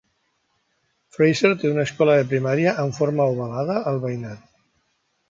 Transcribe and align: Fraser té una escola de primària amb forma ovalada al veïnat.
Fraser 1.17 1.51
té 1.63 1.69
una 1.73 1.83
escola 1.89 2.15
de 2.21 2.25
primària 2.31 2.73
amb 2.85 2.97
forma 3.01 3.29
ovalada 3.35 3.77
al 3.93 4.01
veïnat. 4.07 4.49